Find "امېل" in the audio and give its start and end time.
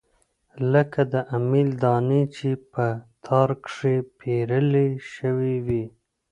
1.37-1.69